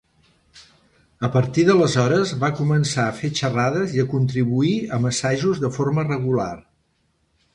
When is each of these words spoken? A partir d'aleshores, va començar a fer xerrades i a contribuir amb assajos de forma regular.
A 1.27 1.29
partir 1.35 1.65
d'aleshores, 1.67 2.31
va 2.43 2.49
començar 2.61 3.05
a 3.05 3.13
fer 3.19 3.31
xerrades 3.41 3.93
i 3.99 4.03
a 4.03 4.07
contribuir 4.15 4.73
amb 4.97 5.11
assajos 5.13 5.61
de 5.67 5.73
forma 5.79 6.09
regular. 6.09 6.51